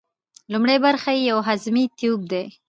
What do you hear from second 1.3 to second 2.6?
یو هضمي تیوپ دی.